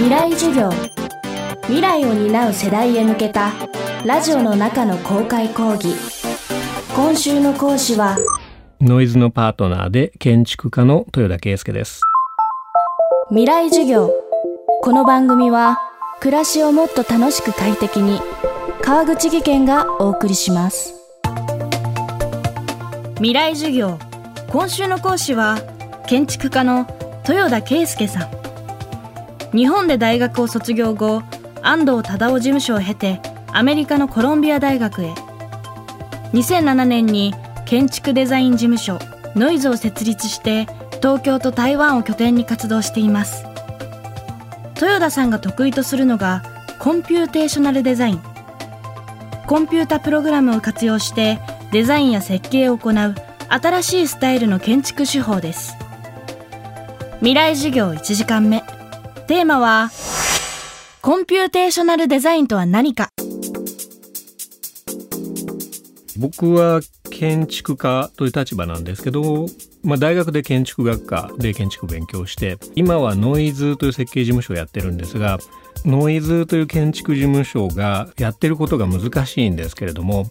[0.00, 0.70] 未来授業。
[1.64, 3.52] 未来を担う世代へ向けた
[4.06, 5.94] ラジオの中の公開講義。
[6.96, 8.16] 今週の講師は
[8.80, 12.00] ノイズのパートナーで建築家の豊田圭介です。
[13.28, 14.10] 未来授業。
[14.80, 15.78] この番組は
[16.20, 18.22] 暮らしをもっと楽しく快適に
[18.80, 20.94] 川口義賢がお送りします。
[23.16, 23.98] 未来授業。
[24.48, 25.58] 今週の講師は
[26.06, 26.86] 建築家の
[27.28, 28.39] 豊田啓介さん
[29.52, 31.22] 日本で大学を卒業後
[31.62, 33.20] 安藤忠雄事務所を経て
[33.52, 35.12] アメリカのコロンビア大学へ。
[36.32, 37.34] 2007年に
[37.66, 38.98] 建築デザイン事務所
[39.34, 40.66] ノイズを設立して
[41.02, 43.44] 東京と台湾を拠点に活動しています。
[44.76, 46.42] 豊田さんが得意とするのが
[46.78, 48.22] コンピューテーショナルデザイン。
[49.46, 51.40] コンピュータプログラムを活用して
[51.72, 53.14] デザインや設計を行う
[53.48, 55.76] 新しいスタイルの建築手法です。
[57.18, 58.62] 未来授業1時間目。
[59.30, 59.92] テーマは
[61.02, 63.10] コンピューテーショナルデザインとは何か
[66.18, 69.46] 僕は建築家という立場なんですけど、
[69.84, 75.38] まあ、大学で建築学科で建築勉強して今はノイズという設計事務所をやってるんですが
[75.84, 80.26] ノイズという建築事務所がやってることが難しいんですけれども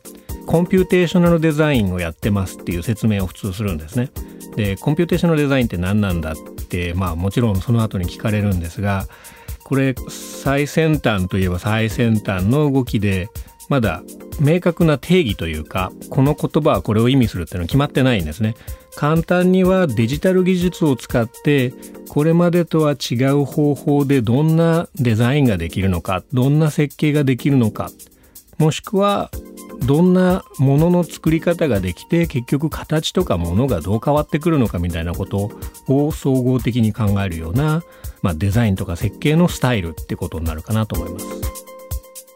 [0.45, 4.11] コンピューテーショナルデザインをやってますっていう説明を普通するんですね。
[4.57, 6.35] でコンピューテーショナルデザインって何なんだっ
[6.69, 9.05] てまあもちろんその後に聞かれるんですが
[9.63, 13.29] これ最先端といえば最先端の動きで
[13.69, 14.01] まだ
[14.39, 18.55] 明確な定義というかこの言葉はこれを意味するっていうのは決まってないんですね。
[18.95, 21.73] 簡単にはデジタル技術を使って
[22.09, 27.91] これまでとは違う方法でどんなデザインができるのかどんな設計ができるのか
[28.57, 29.31] もしくは
[29.85, 35.51] どんなものの作り方ができて結局形とかものがどう変わってくるのかみたいなこと
[35.87, 37.83] を総合的に考えるような、
[38.21, 41.25] まあ、デザインとか設計のスタイルってことになるかなと思います。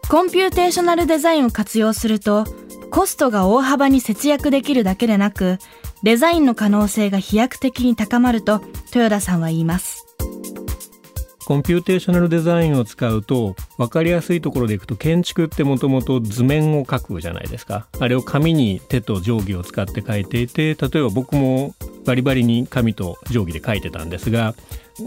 [0.09, 2.45] コンピューテーショナルデザインを活用すると
[2.91, 5.57] コストが大幅に節約できるだけでなく
[6.03, 10.02] デザインの可能性が飛躍的に高まると豊田さんは言います
[11.45, 17.87] コンピューテーショナルデザインを使うと分かりやすいところでいくと建築ってもともと図面を描くじゃないですか。
[17.99, 24.55] あれを紙に手と定規を使って描いていて例えば僕もバリバリに紙と定規で描いてたんですが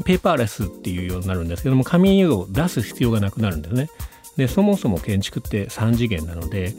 [0.05, 3.89] ペーパーレスっていうようになるんですけども紙を出す必要がなくなるんですね。
[4.37, 6.75] でそもそも建築って3次元なので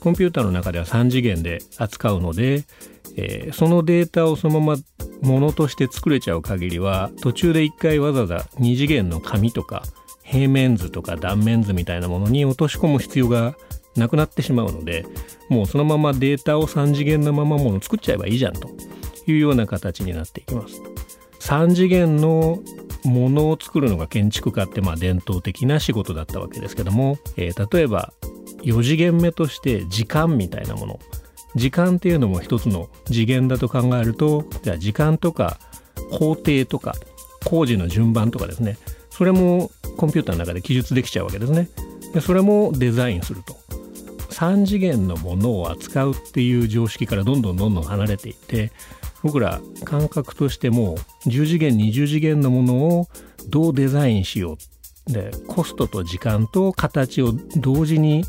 [0.00, 2.64] コンピューターの中では3次元で扱うので、
[3.16, 4.82] えー、そのデータをそのまま
[5.22, 9.82] ものとして作れちゃう限りは途中で一回わざわざ2次元の紙とか
[10.22, 13.54] 平面図とか断面図みたいなものに落とし込む必要が
[13.96, 15.04] なくなってしまうので
[15.48, 18.70] もうそのままデータを3次元のままもの作っちゃえばいいじゃんと
[19.26, 20.80] いうような形になっていきます。
[21.40, 22.60] 3次元の
[23.04, 28.12] ものを作るのが建築家ってまあ伝統的な仕事だったわけですけども、えー、例えば
[28.62, 31.00] 4次元目として時間みたいなもの
[31.54, 35.58] 時間っていうのも一つの次元だと考えるとじゃあ時間とか
[36.10, 36.94] 工程とか
[37.44, 38.78] 工事の順番とかですね。
[39.10, 41.68] それもコンピューターの中で記述できちゃうわけですね。
[42.14, 43.56] でそれもデザインすると。
[44.30, 48.72] 3次元のものを扱うっていう常識からどんどんどんどん離れていって
[49.22, 50.96] 僕ら感覚としても
[51.26, 53.08] 10次元20次元のものを
[53.48, 54.56] どうデザインしよ
[55.08, 55.12] う。
[55.12, 58.24] でコストと時間と形を同時に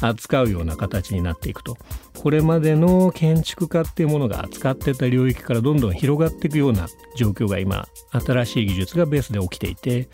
[0.00, 1.76] 扱うような形になっていくと。
[2.18, 10.08] これまでの建築家っていうものが扱ってた領域からどんどん広がっていくような状況が今新しい技術がベースで起きていて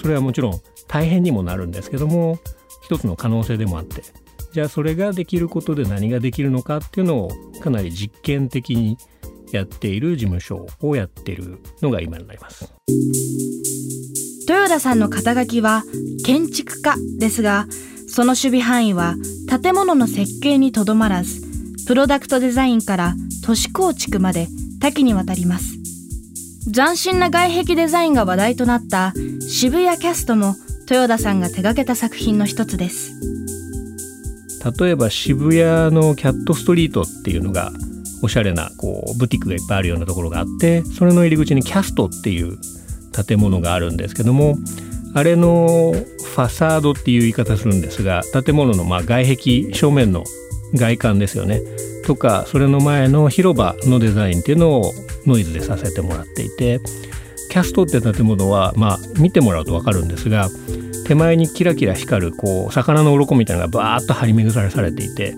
[0.00, 2.38] それはもちろん大変にもなるんですけども
[2.82, 4.02] 一つの可能性でもあって。
[4.52, 7.30] じゃあそれができることで何ができるのかっていうのを
[7.60, 8.96] かなり実験的に
[9.52, 12.72] やっている事務所をやっているのが今になります。
[14.48, 15.84] 豊田さんの肩書きは
[16.24, 17.68] 建築家ですが
[18.12, 19.14] その守備範囲は
[19.62, 21.42] 建物の設計にとどまらず
[21.86, 23.14] プロダクトデザインから
[23.46, 24.48] 都市構築まで
[24.80, 25.78] 多岐にわたります。
[26.72, 33.12] 斬新な外壁デザインが話題となった渋谷キャストも豊田さんが手掛けた作品の一つです。
[34.78, 37.70] 例えば渋谷のキャットストリートっていうのが
[38.22, 42.58] おしゃれなこうブティックがいっぱいあるようなところがあってそれの入り口にキャストっていう
[43.26, 44.58] 建物があるんですけども
[45.14, 50.24] あれのファサードっていう言い方するんですが建物のま外壁正面の
[50.74, 51.60] 外観ですよね。
[52.04, 54.92] とかそれの前の広場のデザインっていうのを
[55.26, 56.80] ノイズでさせてもらっていて
[57.50, 60.48] キャストって建物はまあ見てもらうと分かるんですが
[61.06, 65.34] 手前にキラキラ光るこう魚の鱗みたいなのがバーッと張り巡らされていて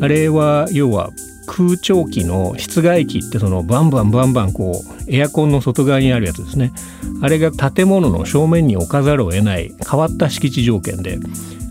[0.00, 1.10] あれは要は
[1.46, 6.72] 空調機の室外機ってそのバンバンバンバンこうエアコンの外側にあるやつですね。
[7.20, 11.18] あれが建物の正面に置かざるを得ない変わった敷地条件で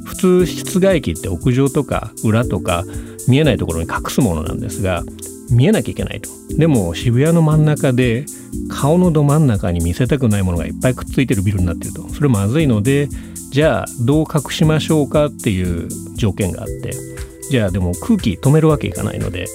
[0.06, 2.84] 普通室外機って屋上とか裏とか
[3.28, 5.04] 見えないところに隠すものなんですが
[5.50, 6.30] 見えなきゃいけないと。
[6.58, 8.26] でも渋谷の真ん中で
[8.70, 12.08] 顔のど真ん中に見せたくないものがいっぱいくっついてるビルになってると。
[12.10, 13.10] それまずいので
[13.52, 16.92] じゃあどう隠しましょうかっていう条件があって。
[17.50, 19.46] じゃあでも空気止めるわけいかないので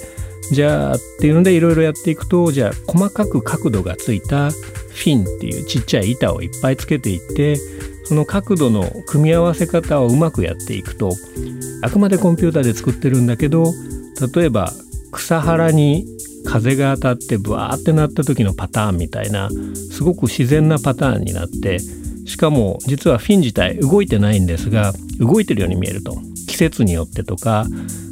[0.51, 7.57] じゃあっていうのでいろいろやっていくとじゃあ細かく角度がついたフィンっていうちっちゃい板をいっぱいつけていって
[8.05, 11.11] その角度の組み合わせ方をうまくやっていくと
[11.83, 13.71] あくまでコンピューターで作ってるんだけど
[14.35, 14.73] 例えば
[15.11, 16.05] 草原に
[16.45, 19.49] 風が当たってブワーってなった時のパターンみたいな
[19.91, 21.79] すごく自然なパターンになって
[22.25, 26.17] しかも実はフィン自体動いてないんですが動いてるように見えると。
[26.67, 27.65] 節によってとか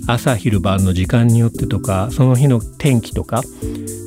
[0.07, 3.41] 朝昼晩の時間によってとかその日の天気とか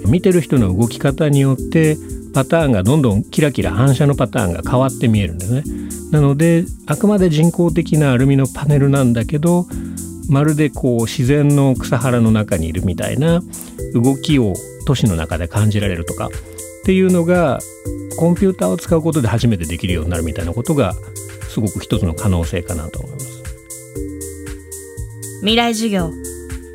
[0.07, 1.97] 見てる人の動き方によって
[2.33, 5.63] パターンがどんどんキラキラ反射のパターンが変わって見えるんですね。
[6.11, 9.67] なのであくまで人工的なアルミのパネルなんだけど
[10.29, 13.43] まるでこう自然の草原の中にいるみたいな
[13.95, 14.55] 動きを
[14.87, 16.31] 都市の中で感じられるとかっ
[16.85, 17.59] ていうのが
[18.17, 20.95] コンピューターを使うことで初めてできるようになるみたいなことが
[21.49, 23.40] すごく一つの可能性かなと思います。
[25.41, 26.11] 未来授業。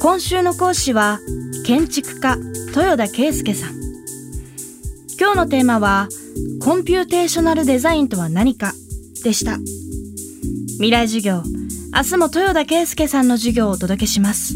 [0.01, 1.19] 今週の講師は
[1.65, 2.35] 建築家
[2.69, 3.75] 豊田啓介さん。
[5.19, 6.09] 今日のテーマは
[6.63, 8.73] コンピューテーショナルデザインとは何か
[9.23, 9.57] でした。
[10.77, 11.43] 未来授業
[11.93, 14.55] 明日も豊田啓介さんの授業をお届けします。